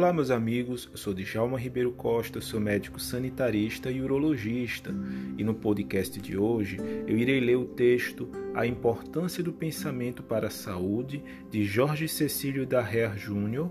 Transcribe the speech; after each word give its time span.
Olá, 0.00 0.14
meus 0.14 0.30
amigos. 0.30 0.88
Eu 0.90 0.96
sou 0.96 1.12
Djalma 1.12 1.58
Ribeiro 1.58 1.92
Costa, 1.92 2.40
sou 2.40 2.58
médico 2.58 2.98
sanitarista 2.98 3.90
e 3.90 4.00
urologista. 4.00 4.90
E 5.36 5.44
no 5.44 5.52
podcast 5.52 6.18
de 6.18 6.38
hoje 6.38 6.78
eu 7.06 7.18
irei 7.18 7.38
ler 7.38 7.56
o 7.56 7.66
texto 7.66 8.26
A 8.54 8.66
Importância 8.66 9.44
do 9.44 9.52
Pensamento 9.52 10.22
para 10.22 10.46
a 10.46 10.50
Saúde, 10.50 11.22
de 11.50 11.66
Jorge 11.66 12.08
Cecílio 12.08 12.66
Darrer 12.66 13.14
Júnior, 13.18 13.70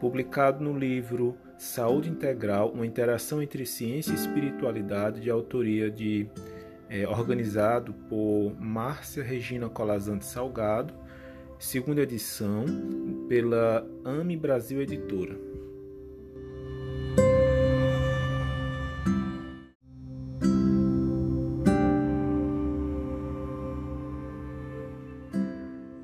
publicado 0.00 0.64
no 0.64 0.76
livro 0.76 1.36
Saúde 1.56 2.10
Integral 2.10 2.72
Uma 2.72 2.84
Interação 2.84 3.40
entre 3.40 3.64
Ciência 3.64 4.10
e 4.10 4.16
Espiritualidade, 4.16 5.20
de 5.20 5.30
autoria 5.30 5.88
de. 5.88 6.28
É, 6.90 7.06
organizado 7.06 7.92
por 8.08 8.56
Márcia 8.58 9.22
Regina 9.22 9.68
Colazante 9.68 10.24
Salgado 10.24 10.92
segunda 11.58 12.02
edição 12.02 12.64
pela 13.28 13.84
AME 14.04 14.36
Brasil 14.36 14.80
Editora. 14.80 15.36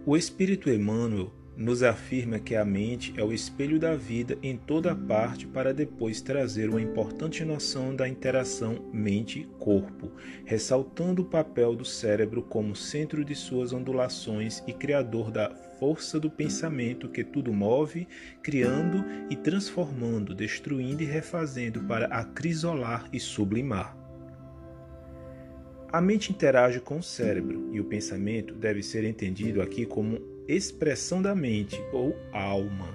O 0.05 0.17
Espírito 0.17 0.69
Emmanuel 0.71 1.33
nos 1.57 1.83
afirma 1.83 2.39
que 2.39 2.57
a 2.57 2.65
mente 2.65 3.15
é 3.17 3.23
o 3.23 3.33
espelho 3.33 3.79
da 3.79 3.95
vida 3.95 4.37
em 4.43 4.57
toda 4.57 4.95
parte 4.95 5.47
para 5.47 5.73
depois 5.73 6.21
trazer 6.21 6.69
uma 6.69 6.81
importante 6.81 7.45
noção 7.45 7.95
da 7.95 8.09
interação 8.09 8.91
mente-corpo, 8.93 10.11
ressaltando 10.45 11.23
o 11.23 11.27
papel 11.27 11.77
do 11.77 11.85
cérebro 11.85 12.43
como 12.43 12.75
centro 12.75 13.25
de 13.25 13.35
suas 13.35 13.73
ondulações 13.73 14.63
e 14.67 14.73
criador 14.73 15.31
da 15.31 15.55
força 15.79 16.19
do 16.19 16.31
pensamento 16.31 17.09
que 17.09 17.23
tudo 17.23 17.53
move, 17.53 18.09
criando 18.43 19.05
e 19.31 19.37
transformando, 19.37 20.35
destruindo 20.35 21.03
e 21.03 21.07
refazendo 21.07 21.83
para 21.85 22.07
acrisolar 22.07 23.09
e 23.13 23.21
sublimar. 23.21 23.97
A 25.93 26.01
mente 26.01 26.33
interage 26.33 26.81
com 26.81 26.99
o 26.99 27.03
cérebro 27.03 27.69
e 27.73 27.79
o 27.79 27.85
pensamento 27.85 28.53
deve 28.55 28.83
ser 28.83 29.05
entendido 29.05 29.63
aqui 29.63 29.87
como 29.87 30.34
expressão 30.49 31.23
da 31.23 31.35
mente 31.35 31.83
ou 31.93 32.17
alma. 32.33 32.89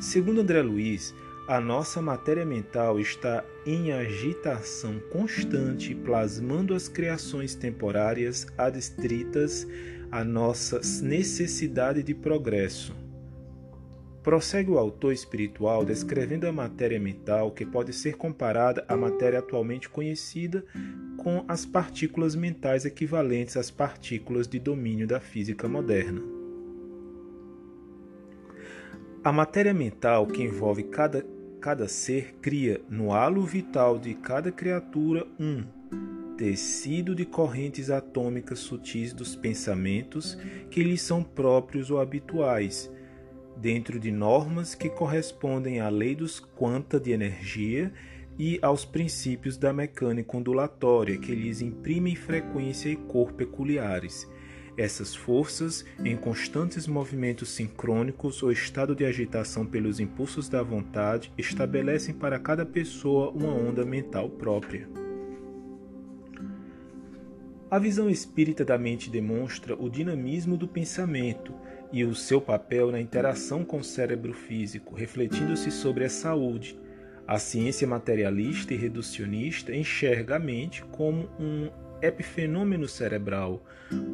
Segundo 0.00 0.40
André 0.40 0.62
Luiz, 0.62 1.14
a 1.50 1.60
nossa 1.60 2.00
matéria 2.00 2.46
mental 2.46 3.00
está 3.00 3.44
em 3.66 3.92
agitação 3.92 5.00
constante, 5.10 5.94
plasmando 5.96 6.74
as 6.74 6.88
criações 6.88 7.56
temporárias 7.56 8.46
adstritas 8.56 9.66
à 10.12 10.22
nossa 10.22 10.80
necessidade 11.02 12.04
de 12.04 12.14
progresso. 12.14 12.94
Prossegue 14.22 14.70
o 14.70 14.78
autor 14.78 15.12
espiritual 15.12 15.84
descrevendo 15.84 16.46
a 16.46 16.52
matéria 16.52 17.00
mental 17.00 17.50
que 17.50 17.66
pode 17.66 17.92
ser 17.92 18.16
comparada 18.16 18.84
à 18.86 18.96
matéria 18.96 19.38
atualmente 19.38 19.88
conhecida 19.88 20.64
com 21.16 21.44
as 21.48 21.66
partículas 21.66 22.36
mentais 22.36 22.84
equivalentes 22.84 23.56
às 23.56 23.70
partículas 23.70 24.46
de 24.46 24.60
domínio 24.60 25.06
da 25.06 25.18
física 25.18 25.66
moderna. 25.66 26.39
A 29.22 29.30
matéria 29.30 29.74
mental 29.74 30.26
que 30.26 30.42
envolve 30.42 30.84
cada, 30.84 31.22
cada 31.60 31.86
ser 31.86 32.36
cria 32.40 32.80
no 32.88 33.12
halo 33.12 33.44
vital 33.44 33.98
de 33.98 34.14
cada 34.14 34.50
criatura 34.50 35.26
um 35.38 35.62
tecido 36.38 37.14
de 37.14 37.26
correntes 37.26 37.90
atômicas 37.90 38.60
sutis 38.60 39.12
dos 39.12 39.36
pensamentos 39.36 40.38
que 40.70 40.82
lhes 40.82 41.02
são 41.02 41.22
próprios 41.22 41.90
ou 41.90 42.00
habituais, 42.00 42.90
dentro 43.58 44.00
de 44.00 44.10
normas 44.10 44.74
que 44.74 44.88
correspondem 44.88 45.80
à 45.80 45.90
lei 45.90 46.14
dos 46.14 46.40
quanta 46.40 46.98
de 46.98 47.10
energia 47.10 47.92
e 48.38 48.58
aos 48.62 48.86
princípios 48.86 49.58
da 49.58 49.70
mecânica 49.70 50.34
ondulatória 50.34 51.18
que 51.18 51.34
lhes 51.34 51.60
imprimem 51.60 52.16
frequência 52.16 52.88
e 52.88 52.96
cor 52.96 53.34
peculiares 53.34 54.26
essas 54.80 55.14
forças, 55.14 55.84
em 56.02 56.16
constantes 56.16 56.86
movimentos 56.86 57.50
sincrônicos 57.50 58.42
ou 58.42 58.50
estado 58.50 58.94
de 58.94 59.04
agitação 59.04 59.66
pelos 59.66 60.00
impulsos 60.00 60.48
da 60.48 60.62
vontade, 60.62 61.30
estabelecem 61.36 62.14
para 62.14 62.38
cada 62.38 62.64
pessoa 62.64 63.30
uma 63.30 63.52
onda 63.52 63.84
mental 63.84 64.30
própria. 64.30 64.88
A 67.70 67.78
visão 67.78 68.08
espírita 68.08 68.64
da 68.64 68.76
mente 68.78 69.10
demonstra 69.10 69.76
o 69.80 69.88
dinamismo 69.88 70.56
do 70.56 70.66
pensamento 70.66 71.54
e 71.92 72.02
o 72.02 72.14
seu 72.14 72.40
papel 72.40 72.90
na 72.90 73.00
interação 73.00 73.64
com 73.64 73.78
o 73.78 73.84
cérebro 73.84 74.32
físico, 74.32 74.94
refletindo-se 74.94 75.70
sobre 75.70 76.04
a 76.04 76.10
saúde. 76.10 76.76
A 77.26 77.38
ciência 77.38 77.86
materialista 77.86 78.74
e 78.74 78.76
reducionista 78.76 79.74
enxerga 79.74 80.36
a 80.36 80.38
mente 80.38 80.82
como 80.86 81.28
um 81.38 81.70
epifenômeno 82.02 82.88
cerebral, 82.88 83.64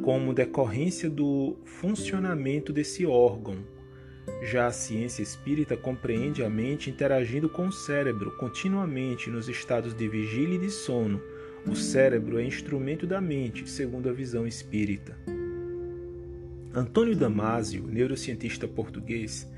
como 0.02 0.34
decorrência 0.34 1.08
do 1.08 1.56
funcionamento 1.64 2.72
desse 2.72 3.04
órgão. 3.06 3.58
Já 4.42 4.66
a 4.66 4.72
ciência 4.72 5.22
espírita 5.22 5.76
compreende 5.76 6.42
a 6.42 6.50
mente 6.50 6.90
interagindo 6.90 7.48
com 7.48 7.68
o 7.68 7.72
cérebro 7.72 8.36
continuamente 8.36 9.30
nos 9.30 9.48
estados 9.48 9.94
de 9.94 10.08
vigília 10.08 10.56
e 10.56 10.60
de 10.60 10.70
sono. 10.70 11.20
O 11.66 11.74
cérebro 11.74 12.38
é 12.38 12.44
instrumento 12.44 13.06
da 13.06 13.20
mente, 13.20 13.68
segundo 13.68 14.08
a 14.08 14.12
visão 14.12 14.46
espírita. 14.46 15.16
Antônio 16.74 17.16
Damásio, 17.16 17.86
neurocientista 17.86 18.68
português, 18.68 19.48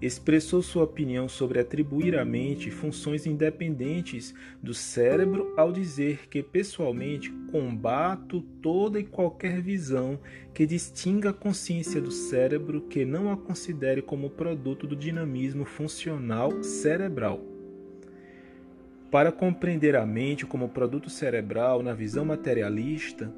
expressou 0.00 0.62
sua 0.62 0.84
opinião 0.84 1.28
sobre 1.28 1.58
atribuir 1.58 2.16
à 2.16 2.24
mente 2.24 2.70
funções 2.70 3.26
independentes 3.26 4.34
do 4.62 4.72
cérebro 4.72 5.52
ao 5.56 5.72
dizer 5.72 6.28
que, 6.28 6.42
pessoalmente, 6.42 7.30
combato 7.50 8.40
toda 8.62 9.00
e 9.00 9.04
qualquer 9.04 9.60
visão 9.60 10.18
que 10.54 10.66
distinga 10.66 11.30
a 11.30 11.34
consciência 11.34 12.00
do 12.00 12.12
cérebro 12.12 12.82
que 12.82 13.04
não 13.04 13.30
a 13.30 13.36
considere 13.36 14.00
como 14.00 14.30
produto 14.30 14.86
do 14.86 14.94
dinamismo 14.94 15.64
funcional 15.64 16.62
cerebral. 16.62 17.40
Para 19.10 19.32
compreender 19.32 19.96
a 19.96 20.04
mente 20.04 20.44
como 20.44 20.68
produto 20.68 21.08
cerebral 21.08 21.82
na 21.82 21.94
visão 21.94 22.26
materialista, 22.26 23.32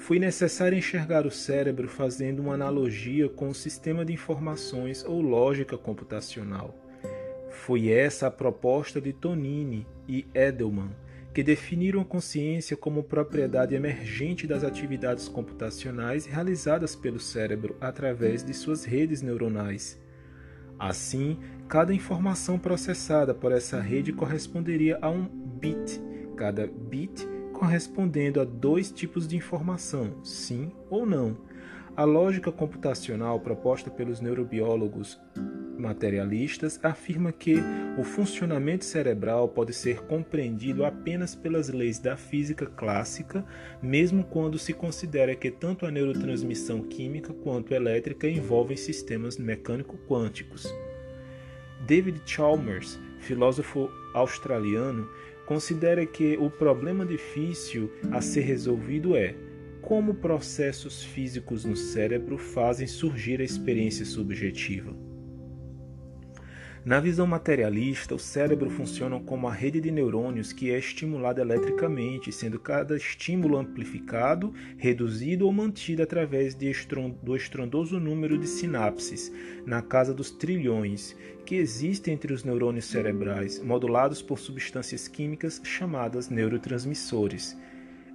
foi 0.00 0.18
necessário 0.18 0.78
enxergar 0.78 1.26
o 1.26 1.30
cérebro 1.30 1.86
fazendo 1.86 2.40
uma 2.40 2.54
analogia 2.54 3.28
com 3.28 3.50
o 3.50 3.54
sistema 3.54 4.02
de 4.02 4.14
informações 4.14 5.04
ou 5.04 5.20
lógica 5.20 5.76
computacional. 5.76 6.74
Foi 7.50 7.90
essa 7.90 8.26
a 8.26 8.30
proposta 8.30 8.98
de 8.98 9.12
Tonini 9.12 9.86
e 10.08 10.26
Edelman, 10.34 10.88
que 11.34 11.42
definiram 11.42 12.00
a 12.00 12.04
consciência 12.04 12.78
como 12.78 13.04
propriedade 13.04 13.74
emergente 13.74 14.46
das 14.46 14.64
atividades 14.64 15.28
computacionais 15.28 16.24
realizadas 16.24 16.96
pelo 16.96 17.20
cérebro 17.20 17.76
através 17.78 18.42
de 18.42 18.54
suas 18.54 18.84
redes 18.84 19.20
neuronais. 19.20 20.00
Assim, 20.78 21.38
cada 21.68 21.92
informação 21.92 22.58
processada 22.58 23.34
por 23.34 23.52
essa 23.52 23.78
rede 23.78 24.14
corresponderia 24.14 24.98
a 25.02 25.10
um 25.10 25.24
bit. 25.24 26.00
Cada 26.36 26.66
bit 26.66 27.28
correspondendo 27.60 28.40
a 28.40 28.44
dois 28.44 28.90
tipos 28.90 29.28
de 29.28 29.36
informação, 29.36 30.24
sim 30.24 30.72
ou 30.88 31.04
não. 31.04 31.36
A 31.94 32.04
lógica 32.04 32.50
computacional 32.50 33.38
proposta 33.38 33.90
pelos 33.90 34.18
neurobiólogos 34.18 35.20
materialistas 35.78 36.80
afirma 36.82 37.32
que 37.32 37.56
o 37.98 38.02
funcionamento 38.02 38.86
cerebral 38.86 39.46
pode 39.46 39.74
ser 39.74 40.00
compreendido 40.06 40.86
apenas 40.86 41.34
pelas 41.34 41.68
leis 41.68 41.98
da 41.98 42.16
física 42.16 42.64
clássica, 42.64 43.44
mesmo 43.82 44.24
quando 44.24 44.58
se 44.58 44.72
considera 44.72 45.36
que 45.36 45.50
tanto 45.50 45.84
a 45.84 45.90
neurotransmissão 45.90 46.80
química 46.84 47.34
quanto 47.34 47.74
elétrica 47.74 48.26
envolvem 48.26 48.76
sistemas 48.76 49.36
mecânico-quânticos. 49.36 50.66
David 51.86 52.22
Chalmers, 52.24 52.98
filósofo 53.18 53.90
australiano, 54.14 55.08
considera 55.50 56.06
que 56.06 56.36
o 56.36 56.48
problema 56.48 57.04
difícil 57.04 57.90
a 58.12 58.20
ser 58.20 58.42
resolvido 58.42 59.16
é 59.16 59.34
como 59.82 60.14
processos 60.14 61.02
físicos 61.02 61.64
no 61.64 61.74
cérebro 61.74 62.38
fazem 62.38 62.86
surgir 62.86 63.40
a 63.40 63.44
experiência 63.44 64.06
subjetiva. 64.06 64.94
Na 66.82 66.98
visão 66.98 67.26
materialista, 67.26 68.14
o 68.14 68.18
cérebro 68.18 68.70
funciona 68.70 69.20
como 69.20 69.46
a 69.46 69.52
rede 69.52 69.82
de 69.82 69.90
neurônios 69.90 70.50
que 70.50 70.70
é 70.70 70.78
estimulada 70.78 71.42
eletricamente, 71.42 72.32
sendo 72.32 72.58
cada 72.58 72.96
estímulo 72.96 73.58
amplificado, 73.58 74.54
reduzido 74.78 75.44
ou 75.44 75.52
mantido 75.52 76.02
através 76.02 76.54
do 76.54 77.36
estrondoso 77.36 78.00
número 78.00 78.38
de 78.38 78.46
sinapses, 78.46 79.30
na 79.66 79.82
casa 79.82 80.14
dos 80.14 80.30
trilhões, 80.30 81.14
que 81.44 81.56
existem 81.56 82.14
entre 82.14 82.32
os 82.32 82.44
neurônios 82.44 82.86
cerebrais, 82.86 83.62
modulados 83.62 84.22
por 84.22 84.38
substâncias 84.38 85.06
químicas 85.06 85.60
chamadas 85.62 86.30
neurotransmissores. 86.30 87.58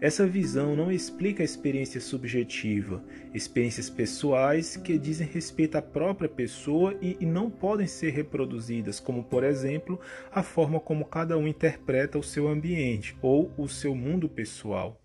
Essa 0.02 0.28
visão 0.28 0.76
não 0.76 0.92
explica 0.92 1.42
a 1.42 1.46
experiência 1.46 2.02
subjetiva, 2.02 3.04
experiências 3.34 3.90
pessoais 3.90 4.76
que 4.76 4.98
dizem 4.98 5.28
respeito 5.28 5.78
à 5.78 5.82
própria 5.82 6.28
pessoa 6.28 6.96
e, 7.02 7.18
e, 7.20 7.26
não 7.26 7.50
podem 7.50 7.88
ser 7.88 8.12
reproduzidas, 8.12 9.00
como, 9.00 9.24
por 9.24 9.44
exemplo, 9.44 10.00
a 10.32 10.44
forma 10.44 10.80
como 10.80 11.06
cada 11.06 11.38
um 11.38 11.48
interpreta 11.48 12.20
o 12.20 12.24
seu 12.24 12.48
ambiente 12.48 13.16
ou 13.22 13.52
o 13.58 13.68
seu 13.68 13.96
mundo 13.96 14.28
pessoal. 14.28 15.02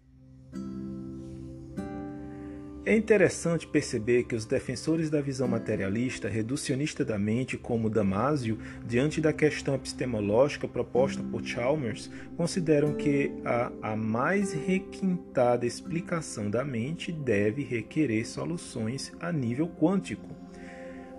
É 2.90 2.96
interessante 2.96 3.68
perceber 3.68 4.24
que 4.24 4.34
os 4.34 4.44
defensores 4.44 5.08
da 5.08 5.20
visão 5.20 5.46
materialista, 5.46 6.28
reducionista 6.28 7.04
da 7.04 7.16
mente, 7.16 7.56
como 7.56 7.88
Damasio, 7.88 8.58
diante 8.84 9.20
da 9.20 9.32
questão 9.32 9.76
epistemológica 9.76 10.66
proposta 10.66 11.22
por 11.22 11.44
Chalmers, 11.44 12.10
consideram 12.36 12.92
que 12.94 13.30
a, 13.44 13.70
a 13.80 13.94
mais 13.94 14.52
requintada 14.52 15.64
explicação 15.64 16.50
da 16.50 16.64
mente 16.64 17.12
deve 17.12 17.62
requerer 17.62 18.26
soluções 18.26 19.12
a 19.20 19.30
nível 19.30 19.68
quântico. 19.68 20.34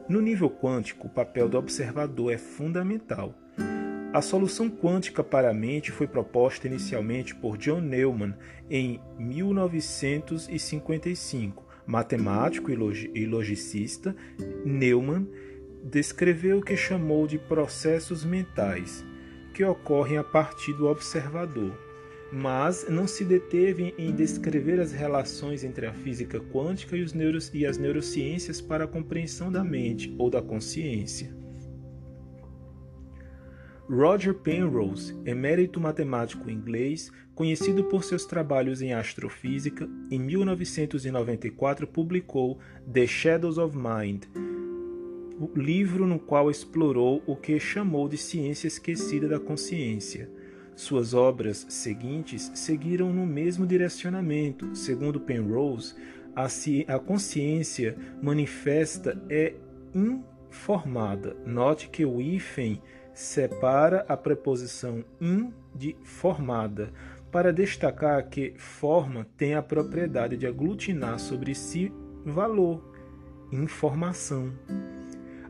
No 0.09 0.19
nível 0.19 0.50
quântico, 0.50 1.07
o 1.07 1.09
papel 1.09 1.47
do 1.47 1.57
observador 1.57 2.33
é 2.33 2.38
fundamental. 2.38 3.41
A 4.13 4.22
solução 4.22 4.69
quântica 4.69 5.24
para 5.24 5.50
a 5.50 5.54
mente 5.54 5.90
foi 5.90 6.06
proposta 6.06 6.68
inicialmente 6.68 7.34
por 7.34 7.58
John 7.58 7.80
Neumann 7.80 8.34
em 8.69 9.00
1955. 9.18 11.66
Matemático 11.88 12.69
e 12.69 13.25
logicista, 13.25 14.13
Neumann 14.66 15.25
descreveu 15.81 16.60
o 16.60 16.62
que 16.62 16.75
chamou 16.75 17.25
de 17.25 17.40
processos 17.40 18.25
mentais, 18.25 19.02
que 19.54 19.63
ocorrem 19.63 20.18
a 20.18 20.25
partir 20.25 20.74
do 20.74 20.88
observador, 20.88 21.72
mas 22.34 22.90
não 22.90 23.07
se 23.07 23.24
deteve 23.24 23.96
em 23.98 24.12
descrever 24.12 24.81
as 24.81 24.92
relações 24.92 25.64
entre 25.64 25.86
a 25.86 25.94
física 25.94 26.38
quântica 26.38 26.98
e, 26.98 27.07
e 27.54 27.66
as 27.66 27.78
neurociências 27.78 28.60
para 28.60 28.84
a 28.84 28.88
compreensão 28.88 29.50
da 29.50 29.64
mente 29.64 30.14
ou 30.19 30.30
da 30.30 30.42
consciência. 30.42 31.40
Roger 33.92 34.34
Penrose, 34.34 35.14
emérito 35.26 35.78
matemático 35.82 36.50
inglês, 36.50 37.12
conhecido 37.36 37.84
por 37.84 38.06
seus 38.06 38.26
trabalhos 38.26 38.82
em 38.82 38.94
astrofísica, 38.94 39.86
em 40.10 40.18
1994 40.18 41.86
publicou 41.86 42.58
The 42.90 43.06
Shadows 43.06 43.58
of 43.58 43.78
Mind, 43.78 44.24
livro 45.54 46.08
no 46.08 46.18
qual 46.18 46.50
explorou 46.50 47.22
o 47.28 47.36
que 47.36 47.60
chamou 47.60 48.08
de 48.08 48.18
ciência 48.18 48.66
esquecida 48.66 49.28
da 49.28 49.42
consciência. 49.42 50.32
Suas 50.74 51.14
obras 51.14 51.66
seguintes 51.68 52.50
seguiram 52.56 53.12
no 53.12 53.26
mesmo 53.26 53.68
direcionamento. 53.68 54.74
Segundo 54.74 55.20
Penrose, 55.20 55.96
a, 56.34 56.98
consciência 56.98 57.98
manifesta 58.22 59.22
é 59.30 59.54
informada. 59.94 61.36
Note 61.46 61.90
que 61.90 62.06
o 62.06 62.22
hífen 62.22 62.82
separa 63.21 64.03
a 64.09 64.18
preposição 64.18 65.06
in 65.21 65.53
de 65.75 65.95
formada, 66.03 66.91
para 67.31 67.53
destacar 67.53 68.27
que 68.27 68.53
forma 68.57 69.25
tem 69.38 69.53
a 69.53 69.62
propriedade 69.62 70.35
de 70.35 70.47
aglutinar 70.47 71.19
sobre 71.19 71.56
si 71.56 71.94
valor, 72.25 72.83
informação. 73.51 74.51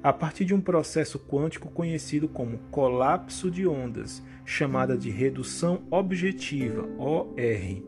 A 0.04 0.12
partir 0.12 0.46
de 0.46 0.54
um 0.54 0.60
processo 0.62 1.18
quântico 1.18 1.70
conhecido 1.70 2.28
como 2.28 2.60
colapso 2.70 3.50
de 3.50 3.66
ondas, 3.66 4.22
chamada 4.44 4.98
de 4.98 5.10
redução 5.10 5.82
objetiva, 5.90 6.88
OR. 6.98 7.82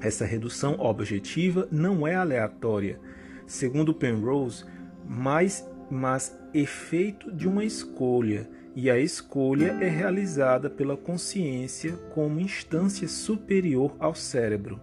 Essa 0.00 0.24
redução 0.24 0.78
objetiva 0.78 1.66
não 1.70 2.06
é 2.06 2.14
aleatória, 2.14 3.00
segundo 3.46 3.92
Penrose, 3.92 4.64
mas, 5.06 5.68
mas 5.90 6.38
efeito 6.54 7.32
de 7.32 7.48
uma 7.48 7.64
escolha 7.64 8.48
e 8.80 8.88
a 8.88 8.96
escolha 8.96 9.76
é 9.80 9.88
realizada 9.88 10.70
pela 10.70 10.96
consciência 10.96 11.94
como 12.14 12.38
instância 12.38 13.08
superior 13.08 13.96
ao 13.98 14.14
cérebro. 14.14 14.80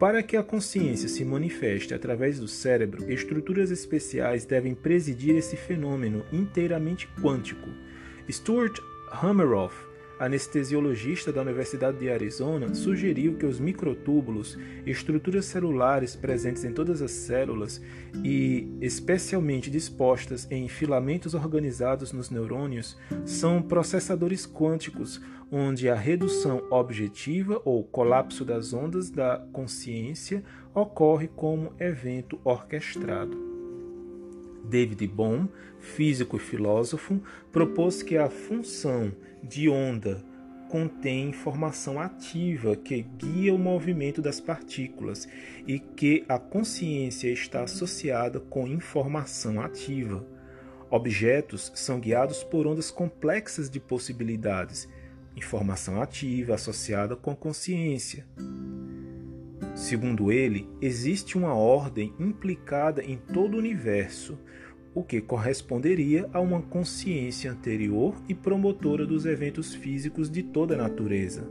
Para 0.00 0.20
que 0.20 0.36
a 0.36 0.42
consciência 0.42 1.08
se 1.08 1.24
manifeste 1.24 1.94
através 1.94 2.40
do 2.40 2.48
cérebro, 2.48 3.08
estruturas 3.08 3.70
especiais 3.70 4.44
devem 4.44 4.74
presidir 4.74 5.36
esse 5.36 5.56
fenômeno 5.56 6.24
inteiramente 6.32 7.08
quântico. 7.22 7.68
Stuart 8.28 8.76
Hammeroff 9.12 9.76
anestesiologista 10.18 11.32
da 11.32 11.42
Universidade 11.42 11.98
de 11.98 12.10
Arizona, 12.10 12.74
sugeriu 12.74 13.36
que 13.36 13.46
os 13.46 13.58
microtúbulos, 13.58 14.58
estruturas 14.86 15.44
celulares 15.46 16.16
presentes 16.16 16.64
em 16.64 16.72
todas 16.72 17.00
as 17.02 17.10
células 17.10 17.80
e 18.24 18.68
especialmente 18.80 19.70
dispostas 19.70 20.46
em 20.50 20.68
filamentos 20.68 21.34
organizados 21.34 22.12
nos 22.12 22.30
neurônios, 22.30 22.96
são 23.24 23.62
processadores 23.62 24.46
quânticos, 24.46 25.20
onde 25.50 25.88
a 25.88 25.94
redução 25.94 26.62
objetiva 26.70 27.60
ou 27.64 27.82
colapso 27.82 28.44
das 28.44 28.72
ondas 28.72 29.10
da 29.10 29.44
consciência 29.52 30.44
ocorre 30.74 31.28
como 31.28 31.72
evento 31.78 32.38
orquestrado. 32.44 33.47
David 34.68 35.06
Bohm, 35.08 35.46
físico 35.80 36.36
e 36.36 36.40
filósofo, 36.40 37.22
propôs 37.50 38.02
que 38.02 38.16
a 38.16 38.28
função 38.28 39.12
de 39.42 39.68
onda 39.68 40.22
contém 40.68 41.30
informação 41.30 41.98
ativa 41.98 42.76
que 42.76 43.02
guia 43.02 43.54
o 43.54 43.58
movimento 43.58 44.20
das 44.20 44.40
partículas 44.40 45.26
e 45.66 45.78
que 45.78 46.24
a 46.28 46.38
consciência 46.38 47.28
está 47.28 47.62
associada 47.62 48.38
com 48.38 48.66
informação 48.66 49.60
ativa. 49.60 50.24
Objetos 50.90 51.72
são 51.74 51.98
guiados 51.98 52.42
por 52.44 52.66
ondas 52.66 52.90
complexas 52.90 53.68
de 53.68 53.80
possibilidades, 53.80 54.88
informação 55.36 56.02
ativa 56.02 56.54
associada 56.54 57.16
com 57.16 57.34
consciência. 57.34 58.26
Segundo 59.78 60.32
ele, 60.32 60.68
existe 60.82 61.38
uma 61.38 61.54
ordem 61.54 62.12
implicada 62.18 63.00
em 63.00 63.16
todo 63.16 63.54
o 63.54 63.58
universo, 63.58 64.36
o 64.92 65.04
que 65.04 65.20
corresponderia 65.20 66.28
a 66.32 66.40
uma 66.40 66.60
consciência 66.60 67.52
anterior 67.52 68.20
e 68.28 68.34
promotora 68.34 69.06
dos 69.06 69.24
eventos 69.24 69.72
físicos 69.72 70.28
de 70.28 70.42
toda 70.42 70.74
a 70.74 70.78
natureza. 70.78 71.48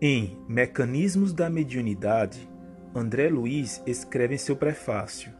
Em 0.00 0.38
Mecanismos 0.48 1.32
da 1.32 1.50
Mediunidade, 1.50 2.48
André 2.94 3.28
Luiz 3.28 3.82
escreve 3.88 4.36
em 4.36 4.38
seu 4.38 4.54
prefácio: 4.54 5.32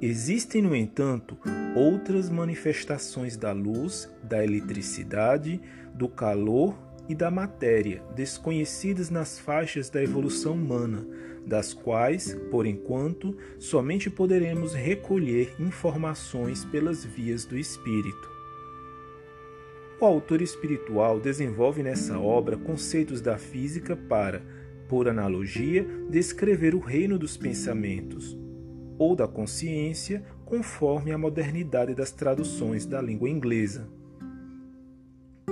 Existem, 0.00 0.62
no 0.62 0.76
entanto, 0.76 1.36
outras 1.74 2.30
manifestações 2.30 3.36
da 3.36 3.50
luz, 3.50 4.08
da 4.22 4.44
eletricidade, 4.44 5.60
do 5.92 6.08
calor 6.08 6.91
e 7.08 7.14
da 7.14 7.30
matéria, 7.30 8.02
desconhecidas 8.14 9.10
nas 9.10 9.38
faixas 9.38 9.90
da 9.90 10.02
evolução 10.02 10.54
humana, 10.54 11.06
das 11.46 11.74
quais, 11.74 12.34
por 12.50 12.66
enquanto, 12.66 13.36
somente 13.58 14.08
poderemos 14.08 14.74
recolher 14.74 15.54
informações 15.58 16.64
pelas 16.64 17.04
vias 17.04 17.44
do 17.44 17.58
espírito. 17.58 18.30
O 20.00 20.04
autor 20.04 20.40
espiritual 20.42 21.20
desenvolve 21.20 21.82
nessa 21.82 22.18
obra 22.18 22.56
conceitos 22.56 23.20
da 23.20 23.38
física 23.38 23.96
para, 23.96 24.42
por 24.88 25.08
analogia, 25.08 25.86
descrever 26.10 26.74
o 26.74 26.80
reino 26.80 27.18
dos 27.18 27.36
pensamentos, 27.36 28.36
ou 28.98 29.14
da 29.16 29.26
consciência, 29.26 30.24
conforme 30.44 31.12
a 31.12 31.18
modernidade 31.18 31.94
das 31.94 32.12
traduções 32.12 32.84
da 32.84 33.00
língua 33.00 33.28
inglesa. 33.28 33.88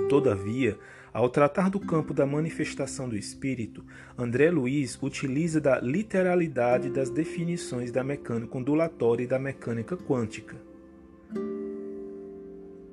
Todavia, 0.09 0.77
ao 1.13 1.29
tratar 1.29 1.69
do 1.69 1.79
campo 1.79 2.13
da 2.13 2.25
manifestação 2.25 3.09
do 3.09 3.17
espírito, 3.17 3.85
André 4.17 4.49
Luiz 4.49 4.97
utiliza 5.01 5.59
da 5.59 5.79
literalidade 5.79 6.89
das 6.89 7.09
definições 7.09 7.91
da 7.91 8.03
mecânica 8.03 8.57
ondulatória 8.57 9.23
e 9.23 9.27
da 9.27 9.37
mecânica 9.37 9.97
quântica. 9.97 10.55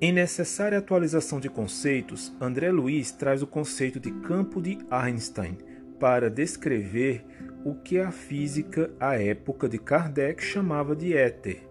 Em 0.00 0.12
necessária 0.12 0.78
atualização 0.78 1.38
de 1.38 1.48
conceitos, 1.48 2.32
André 2.40 2.70
Luiz 2.70 3.12
traz 3.12 3.42
o 3.42 3.46
conceito 3.46 4.00
de 4.00 4.10
campo 4.10 4.60
de 4.60 4.78
Einstein 4.90 5.58
para 6.00 6.30
descrever 6.30 7.24
o 7.64 7.74
que 7.74 7.98
a 7.98 8.10
física 8.10 8.90
à 8.98 9.16
época 9.16 9.68
de 9.68 9.78
Kardec 9.78 10.42
chamava 10.42 10.94
de 10.94 11.16
éter 11.16 11.67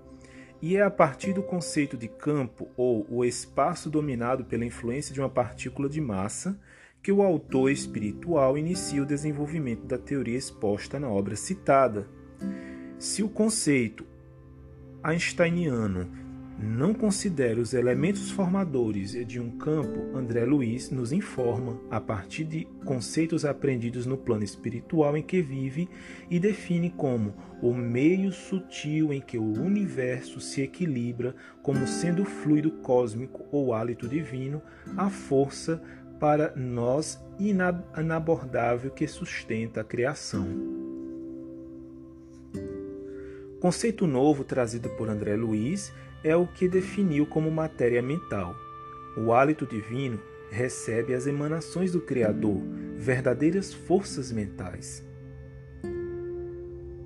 e 0.61 0.75
é 0.75 0.81
a 0.81 0.89
partir 0.89 1.33
do 1.33 1.43
conceito 1.43 1.95
de 1.95 2.07
campo 2.07 2.67
ou 2.75 3.05
o 3.09 3.23
espaço 3.23 3.89
dominado 3.89 4.45
pela 4.45 4.65
influência 4.65 5.13
de 5.13 5.19
uma 5.19 5.29
partícula 5.29 5.87
de 5.87 6.01
massa 6.01 6.59
que 7.01 7.11
o 7.11 7.21
autor 7.21 7.71
espiritual 7.71 8.57
inicia 8.57 9.01
o 9.01 9.05
desenvolvimento 9.05 9.85
da 9.85 9.97
teoria 9.97 10.37
exposta 10.37 10.99
na 10.99 11.09
obra 11.09 11.35
citada. 11.35 12.07
Se 12.97 13.21
o 13.21 13.29
conceito 13.29 14.05
einsteiniano 15.03 16.09
não 16.59 16.93
considera 16.93 17.59
os 17.59 17.73
elementos 17.73 18.31
formadores 18.31 19.11
de 19.27 19.39
um 19.39 19.51
campo, 19.51 20.17
André 20.17 20.43
Luiz 20.43 20.89
nos 20.89 21.11
informa 21.11 21.79
a 21.91 22.01
partir 22.01 22.45
de 22.45 22.65
conceitos 22.83 23.45
aprendidos 23.45 24.07
no 24.07 24.17
plano 24.17 24.43
espiritual 24.43 25.15
em 25.15 25.21
que 25.21 25.41
vive 25.41 25.87
e 26.29 26.39
define 26.39 26.89
como 26.89 27.35
o 27.61 27.73
meio 27.73 28.31
sutil 28.31 29.13
em 29.13 29.21
que 29.21 29.37
o 29.37 29.53
universo 29.61 30.39
se 30.39 30.61
equilibra 30.61 31.35
como 31.61 31.85
sendo 31.85 32.25
fluido 32.25 32.71
cósmico 32.71 33.45
ou 33.51 33.73
hálito 33.73 34.07
divino, 34.07 34.61
a 34.95 35.09
força 35.09 35.81
para 36.19 36.55
nós 36.55 37.23
inabordável 37.39 38.89
que 38.89 39.07
sustenta 39.07 39.81
a 39.81 39.83
criação. 39.83 40.76
Conceito 43.59 44.05
novo 44.05 44.43
trazido 44.43 44.87
por 44.91 45.09
André 45.09 45.35
Luiz 45.35 45.91
é 46.23 46.35
o 46.35 46.45
que 46.45 46.67
definiu 46.67 47.25
como 47.25 47.49
matéria 47.49 48.03
mental. 48.03 48.55
O 49.17 49.33
hálito 49.33 49.65
divino 49.65 50.19
recebe 50.51 51.15
as 51.15 51.25
emanações 51.25 51.91
do 51.91 51.99
Criador, 51.99 52.61
verdadeiras 52.95 53.73
forças 53.73 54.31
mentais. 54.31 55.03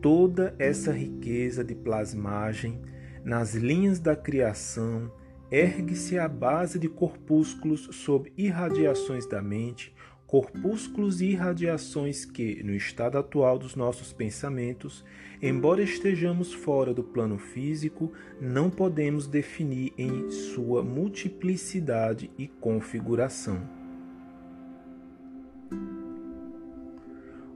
Toda 0.02 0.54
essa 0.60 0.92
riqueza 0.92 1.64
de 1.64 1.74
plasmagem 1.74 2.82
nas 3.24 3.56
linhas 3.56 3.98
da 3.98 4.14
criação 4.14 5.10
ergue-se 5.50 6.20
à 6.20 6.28
base 6.28 6.78
de 6.78 6.90
corpúsculos 6.90 7.88
sob 7.94 8.32
irradiações 8.38 9.26
da 9.26 9.42
mente, 9.42 9.96
corpúsculos 10.32 11.20
e 11.20 11.26
irradiações 11.32 12.24
que, 12.24 12.64
no 12.64 12.74
estado 12.74 13.18
atual 13.18 13.60
dos 13.60 13.76
nossos 13.76 14.14
pensamentos, 14.14 15.04
embora 15.42 15.84
estejamos 15.84 16.54
fora 16.54 16.94
do 16.94 17.04
plano 17.04 17.38
físico, 17.38 18.14
não 18.40 18.70
podemos 18.70 19.28
definir 19.28 19.92
em 19.98 20.32
sua 20.32 20.82
multiplicidade 20.84 22.32
e 22.38 22.48
configuração. 22.48 23.62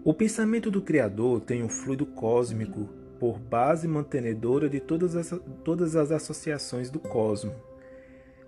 O 0.03 0.13
pensamento 0.13 0.69
do 0.69 0.81
Criador 0.81 1.39
tem 1.39 1.63
um 1.63 1.69
fluido 1.69 2.05
cósmico 2.05 2.89
por 3.17 3.39
base 3.39 3.87
mantenedora 3.87 4.67
de 4.67 4.81
todas 4.81 5.15
as, 5.15 5.33
todas 5.63 5.95
as 5.95 6.11
associações 6.11 6.89
do 6.91 6.99
cosmo. 6.99 7.55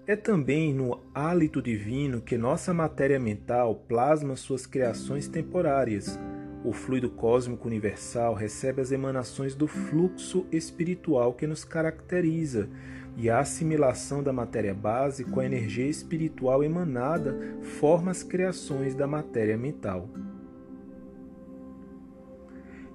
É 0.07 0.15
também 0.15 0.73
no 0.73 1.01
hálito 1.13 1.61
divino 1.61 2.21
que 2.21 2.37
nossa 2.37 2.73
matéria 2.73 3.19
mental 3.19 3.75
plasma 3.75 4.37
suas 4.37 4.65
criações 4.65 5.27
temporárias. 5.27 6.17
O 6.63 6.71
fluido 6.71 7.09
cósmico 7.09 7.67
universal 7.67 8.33
recebe 8.33 8.79
as 8.79 8.93
emanações 8.93 9.53
do 9.53 9.67
fluxo 9.67 10.47
espiritual 10.49 11.33
que 11.33 11.45
nos 11.45 11.65
caracteriza, 11.65 12.69
e 13.17 13.29
a 13.29 13.39
assimilação 13.39 14.23
da 14.23 14.31
matéria 14.31 14.73
base 14.73 15.25
com 15.25 15.41
a 15.41 15.45
energia 15.45 15.87
espiritual 15.87 16.63
emanada 16.63 17.37
forma 17.77 18.09
as 18.09 18.23
criações 18.23 18.95
da 18.95 19.07
matéria 19.07 19.57
mental. 19.57 20.09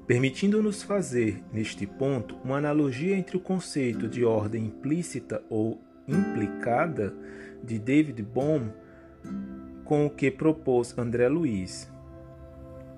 Permitindo-nos 0.07 0.83
fazer, 0.83 1.45
neste 1.53 1.87
ponto, 1.87 2.37
uma 2.43 2.57
analogia 2.57 3.15
entre 3.15 3.37
o 3.37 3.41
conceito 3.41 4.09
de 4.09 4.25
ordem 4.25 4.65
implícita 4.65 5.43
ou 5.51 5.92
implicada 6.07 7.15
de 7.63 7.79
David 7.79 8.23
Bohm 8.23 8.71
com 9.85 10.07
o 10.07 10.11
que 10.11 10.31
propôs 10.31 10.97
André 10.97 11.29
Luiz. 11.29 11.91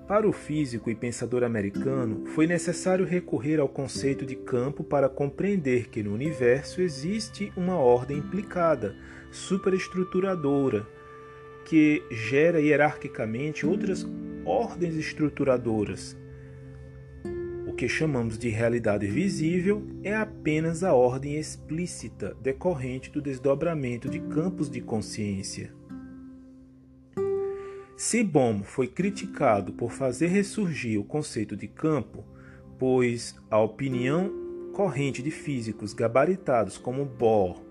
Para 0.07 0.27
o 0.27 0.31
físico 0.31 0.89
e 0.89 0.95
pensador 0.95 1.43
americano, 1.43 2.27
foi 2.27 2.45
necessário 2.45 3.05
recorrer 3.05 3.59
ao 3.59 3.67
conceito 3.67 4.23
de 4.23 4.35
campo 4.35 4.83
para 4.83 5.09
compreender 5.09 5.89
que 5.89 6.03
no 6.03 6.13
universo 6.13 6.79
existe 6.79 7.51
uma 7.57 7.77
ordem 7.77 8.19
implicada, 8.19 8.95
superestruturadora, 9.31 10.85
que 11.65 12.03
gera 12.11 12.61
hierarquicamente 12.61 13.65
outras 13.65 14.07
ordens 14.45 14.95
estruturadoras, 14.95 16.15
que 17.75 17.89
chamamos 17.89 18.37
de 18.37 18.49
realidade 18.49 19.05
visível 19.05 19.85
é 20.01 20.15
apenas 20.15 20.83
a 20.83 20.93
ordem 20.93 21.35
explícita 21.35 22.35
decorrente 22.41 23.11
do 23.11 23.21
desdobramento 23.21 24.09
de 24.09 24.19
campos 24.19 24.69
de 24.69 24.79
consciência. 24.79 25.73
Se 27.97 28.23
Bohm 28.23 28.63
foi 28.63 28.87
criticado 28.87 29.73
por 29.73 29.91
fazer 29.91 30.27
ressurgir 30.27 30.99
o 30.99 31.03
conceito 31.03 31.55
de 31.55 31.67
campo, 31.67 32.25
pois 32.77 33.35
a 33.49 33.59
opinião 33.59 34.31
corrente 34.73 35.21
de 35.21 35.31
físicos 35.31 35.93
gabaritados 35.93 36.77
como 36.77 37.05
Bohr, 37.05 37.61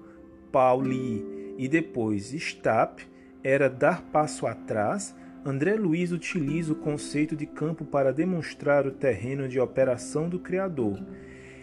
Pauli 0.51 1.55
e 1.59 1.69
depois 1.69 2.33
Stapp 2.33 3.07
era 3.43 3.69
dar 3.69 4.03
passo 4.11 4.47
atrás 4.47 5.15
André 5.47 5.75
Luiz 5.75 6.11
utiliza 6.11 6.73
o 6.73 6.77
conceito 6.77 7.37
de 7.37 7.45
campo 7.45 7.85
para 7.85 8.15
demonstrar 8.15 8.87
o 8.87 8.91
terreno 8.91 9.47
de 9.47 9.61
operação 9.61 10.27
do 10.27 10.39
Criador. 10.39 10.99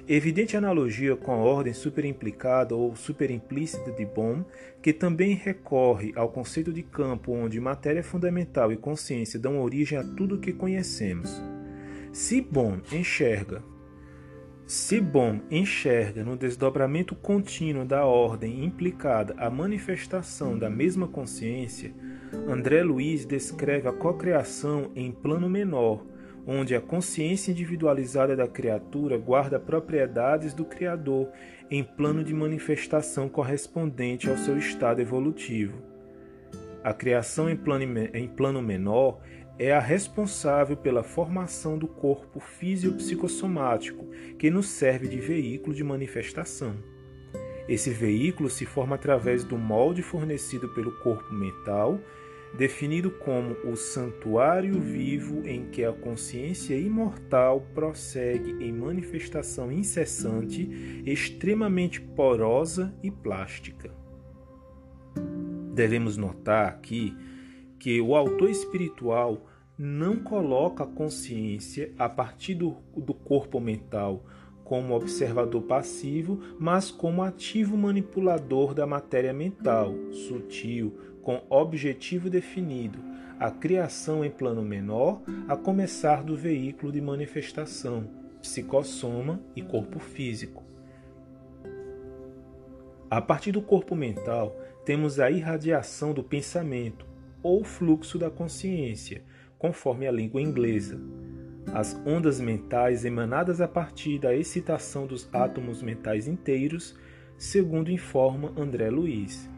Evidente 0.07 0.55
analogia 0.55 1.15
com 1.15 1.31
a 1.31 1.38
ordem 1.38 1.73
superimplicada 1.73 2.75
ou 2.75 2.95
superimplícita 2.95 3.91
de 3.91 4.05
Bohm, 4.05 4.43
que 4.83 4.93
também 4.93 5.33
recorre 5.33 6.11
ao 6.15 6.29
conceito 6.29 6.71
de 6.71 6.83
campo 6.83 7.31
onde 7.31 7.59
matéria 7.59 8.03
fundamental 8.03 8.71
e 8.71 8.77
consciência 8.77 9.39
dão 9.39 9.59
origem 9.59 9.97
a 9.97 10.03
tudo 10.03 10.35
o 10.35 10.39
que 10.39 10.53
conhecemos. 10.53 11.41
Se 12.11 12.39
Bohm 12.39 12.81
enxerga 12.91 13.63
se 14.65 15.01
Bohm 15.01 15.41
enxerga 15.49 16.23
no 16.23 16.37
desdobramento 16.37 17.15
contínuo 17.15 17.83
da 17.83 18.05
ordem 18.05 18.63
implicada 18.63 19.35
a 19.37 19.49
manifestação 19.49 20.57
da 20.57 20.69
mesma 20.69 21.07
consciência, 21.07 21.93
André 22.47 22.81
Luiz 22.81 23.25
descreve 23.25 23.87
a 23.87 23.91
cocriação 23.91 24.91
em 24.95 25.11
plano 25.11 25.49
menor, 25.49 26.05
onde 26.47 26.73
a 26.73 26.81
consciência 26.81 27.51
individualizada 27.51 28.35
da 28.35 28.47
criatura 28.47 29.17
guarda 29.17 29.59
propriedades 29.59 30.53
do 30.53 30.65
Criador 30.65 31.29
em 31.69 31.83
plano 31.83 32.23
de 32.23 32.33
manifestação 32.33 33.27
correspondente 33.29 34.29
ao 34.29 34.37
seu 34.37 34.57
estado 34.57 35.01
evolutivo. 35.01 35.81
A 36.83 36.93
criação 36.93 37.49
em 37.49 37.55
plano, 37.55 37.85
em 38.13 38.27
plano 38.27 38.61
menor 38.61 39.21
é 39.58 39.72
a 39.72 39.79
responsável 39.79 40.75
pela 40.75 41.03
formação 41.03 41.77
do 41.77 41.88
corpo 41.88 42.39
fisiopsicossomático, 42.39 44.05
que 44.38 44.50
nos 44.50 44.67
serve 44.67 45.08
de 45.08 45.20
veículo 45.20 45.75
de 45.75 45.84
manifestação. 45.84 46.75
Esse 47.67 47.89
veículo 47.89 48.50
se 48.50 48.65
forma 48.65 48.96
através 48.96 49.43
do 49.43 49.58
molde 49.58 50.01
fornecido 50.01 50.70
pelo 50.70 50.91
corpo 51.00 51.34
mental, 51.34 52.00
definido 52.58 53.10
como 53.12 53.53
o 53.63 53.75
santuário 53.77 54.79
vivo 54.79 55.48
em 55.48 55.70
que 55.70 55.86
a 55.86 55.93
consciência 55.93 56.75
imortal 56.75 57.62
prossegue 57.74 58.51
em 58.63 58.74
manifestação 58.74 59.72
incessante, 59.72 61.03
extremamente 61.05 62.01
porosa 62.01 62.93
e 63.01 63.10
plástica. 63.10 63.91
Devemos 65.74 66.17
notar 66.17 66.67
aqui 66.67 67.15
que 67.81 68.00
o 68.00 68.15
autor 68.15 68.47
espiritual 68.47 69.47
não 69.75 70.17
coloca 70.17 70.83
a 70.83 70.88
consciência 70.88 71.91
a 71.97 72.07
partir 72.07 72.53
do, 72.53 72.77
do 72.95 73.11
corpo 73.11 73.59
mental 73.59 74.23
como 74.63 74.93
observador 74.93 75.63
passivo, 75.63 76.39
mas 76.59 76.91
como 76.91 77.23
ativo 77.23 77.75
manipulador 77.75 78.75
da 78.75 78.85
matéria 78.85 79.33
mental, 79.33 79.95
sutil, 80.11 80.95
com 81.23 81.41
objetivo 81.50 82.29
definido, 82.29 83.00
a 83.39 83.50
criação 83.50 84.23
em 84.23 84.29
plano 84.29 84.61
menor, 84.61 85.19
a 85.47 85.57
começar 85.57 86.23
do 86.23 86.38
veículo 86.38 86.91
de 86.91 87.01
manifestação, 87.01 88.07
psicossoma 88.43 89.41
e 89.55 89.63
corpo 89.63 89.97
físico. 89.97 90.63
A 93.09 93.19
partir 93.19 93.51
do 93.51 93.61
corpo 93.61 93.95
mental, 93.95 94.55
temos 94.85 95.19
a 95.19 95.31
irradiação 95.31 96.13
do 96.13 96.23
pensamento, 96.23 97.09
ou 97.43 97.63
fluxo 97.63 98.17
da 98.17 98.29
consciência, 98.29 99.24
conforme 99.57 100.07
a 100.07 100.12
língua 100.12 100.41
inglesa. 100.41 101.00
As 101.74 102.00
ondas 102.05 102.39
mentais 102.39 103.05
emanadas 103.05 103.62
a 103.62 103.67
partir 103.67 104.19
da 104.19 104.36
excitação 104.36 105.05
dos 105.05 105.29
átomos 105.31 105.81
mentais 105.81 106.27
inteiros, 106.27 106.98
segundo 107.38 107.91
informa 107.91 108.51
André 108.57 108.89
Luiz. 108.89 109.50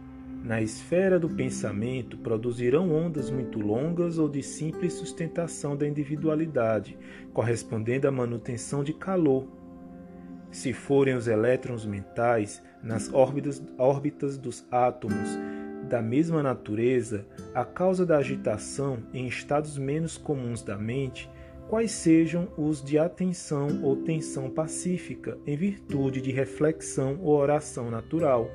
Na 0.43 0.61
esfera 0.61 1.17
do 1.17 1.29
pensamento 1.29 2.17
produzirão 2.17 2.93
ondas 2.93 3.31
muito 3.31 3.59
longas 3.59 4.17
ou 4.17 4.27
de 4.27 4.43
simples 4.43 4.93
sustentação 4.93 5.75
da 5.75 5.87
individualidade, 5.87 6.97
correspondendo 7.33 8.09
à 8.09 8.11
manutenção 8.11 8.83
de 8.83 8.91
calor. 8.93 9.47
Se 10.51 10.73
forem 10.73 11.15
os 11.15 11.27
elétrons 11.27 11.85
mentais 11.85 12.61
nas 12.83 13.11
órbitas, 13.13 13.63
órbitas 13.77 14.37
dos 14.37 14.67
átomos, 14.69 15.39
da 15.93 16.01
mesma 16.01 16.41
natureza, 16.41 17.23
a 17.53 17.63
causa 17.63 18.03
da 18.03 18.17
agitação 18.17 18.97
em 19.13 19.27
estados 19.27 19.77
menos 19.77 20.17
comuns 20.17 20.63
da 20.63 20.75
mente 20.75 21.29
quais 21.69 21.91
sejam 21.91 22.47
os 22.57 22.83
de 22.83 22.97
atenção 22.97 23.83
ou 23.83 23.97
tensão 23.97 24.49
pacífica, 24.49 25.37
em 25.45 25.55
virtude 25.55 26.19
de 26.19 26.31
reflexão 26.31 27.19
ou 27.21 27.37
oração 27.37 27.91
natural. 27.91 28.49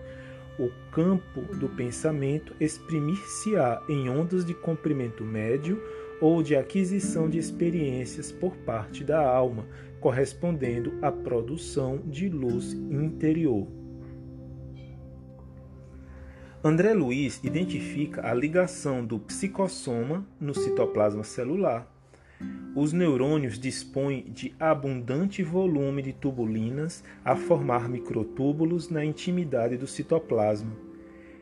O 0.58 0.68
campo 0.90 1.42
do 1.54 1.68
pensamento 1.68 2.56
exprimir-se-á 2.58 3.84
em 3.88 4.08
ondas 4.08 4.44
de 4.44 4.52
comprimento 4.52 5.24
médio 5.24 5.80
ou 6.20 6.42
de 6.42 6.56
aquisição 6.56 7.30
de 7.30 7.38
experiências 7.38 8.32
por 8.32 8.56
parte 8.56 9.04
da 9.04 9.24
alma, 9.24 9.64
correspondendo 10.00 10.92
à 11.00 11.12
produção 11.12 12.02
de 12.04 12.28
luz 12.28 12.72
interior. 12.72 13.87
André 16.62 16.92
Luiz 16.92 17.40
identifica 17.44 18.28
a 18.28 18.34
ligação 18.34 19.06
do 19.06 19.20
psicossoma 19.20 20.26
no 20.40 20.52
citoplasma 20.52 21.22
celular. 21.22 21.86
Os 22.74 22.92
neurônios 22.92 23.60
dispõem 23.60 24.24
de 24.24 24.52
abundante 24.58 25.40
volume 25.40 26.02
de 26.02 26.12
tubulinas 26.12 27.04
a 27.24 27.36
formar 27.36 27.88
microtúbulos 27.88 28.90
na 28.90 29.04
intimidade 29.04 29.76
do 29.76 29.86
citoplasma. 29.86 30.72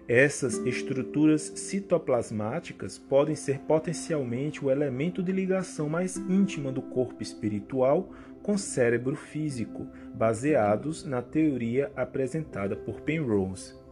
Essas 0.06 0.58
estruturas 0.66 1.50
citoplasmáticas 1.56 2.98
podem 2.98 3.34
ser 3.34 3.60
potencialmente 3.60 4.62
o 4.62 4.70
elemento 4.70 5.22
de 5.22 5.32
ligação 5.32 5.88
mais 5.88 6.18
íntima 6.18 6.70
do 6.70 6.82
corpo 6.82 7.22
espiritual 7.22 8.12
com 8.42 8.58
cérebro 8.58 9.16
físico, 9.16 9.86
baseados 10.14 11.04
na 11.04 11.22
teoria 11.22 11.90
apresentada 11.96 12.76
por 12.76 13.00
Penrose. 13.00 13.85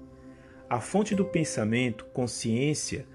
A 0.75 0.81
fonte 0.81 1.15
do 1.15 1.25
pensamento, 1.25 2.05
consciência, 2.07 3.07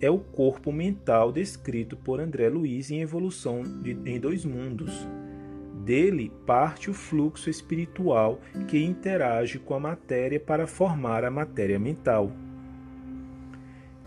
é 0.00 0.10
o 0.10 0.18
corpo 0.18 0.72
mental 0.72 1.30
descrito 1.30 1.96
por 1.96 2.18
André 2.18 2.48
Luiz 2.48 2.90
em 2.90 3.00
Evolução 3.00 3.62
de, 3.62 3.92
em 4.04 4.18
Dois 4.18 4.44
Mundos. 4.44 5.06
Dele 5.84 6.32
parte 6.44 6.90
o 6.90 6.92
fluxo 6.92 7.48
espiritual 7.48 8.40
que 8.66 8.82
interage 8.82 9.60
com 9.60 9.74
a 9.74 9.78
matéria 9.78 10.40
para 10.40 10.66
formar 10.66 11.22
a 11.24 11.30
matéria 11.30 11.78
mental. 11.78 12.32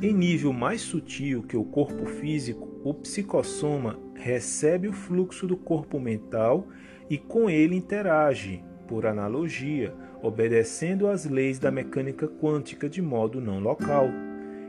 Em 0.02 0.12
nível 0.12 0.52
mais 0.52 0.82
sutil 0.82 1.44
que 1.44 1.56
o 1.56 1.64
corpo 1.64 2.06
físico, 2.06 2.68
o 2.84 2.94
psicossoma 2.94 3.98
recebe 4.16 4.90
o 4.90 4.94
fluxo 4.94 5.48
do 5.48 5.56
corpo 5.56 5.98
mental 5.98 6.68
e 7.10 7.18
com 7.18 7.50
ele 7.50 7.74
interage, 7.74 8.62
por 8.92 9.06
analogia, 9.06 9.94
obedecendo 10.22 11.08
às 11.08 11.24
leis 11.24 11.58
da 11.58 11.72
mecânica 11.72 12.28
quântica 12.28 12.90
de 12.90 13.02
modo 13.02 13.40
não 13.40 13.58
local. 13.58 14.10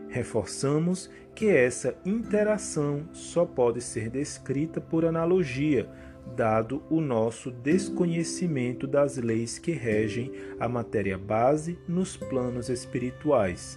Reforçamos 0.09 1.11
que 1.35 1.49
essa 1.49 1.97
interação 2.07 3.03
só 3.13 3.45
pode 3.45 3.81
ser 3.81 4.09
descrita 4.09 4.81
por 4.81 5.05
analogia, 5.05 5.89
dado 6.37 6.85
o 6.89 7.01
nosso 7.01 7.51
desconhecimento 7.51 8.87
das 8.87 9.17
leis 9.17 9.59
que 9.59 9.73
regem 9.73 10.31
a 10.61 10.69
matéria 10.69 11.19
base 11.19 11.77
nos 11.89 12.17
planos 12.17 12.69
espirituais. 12.69 13.77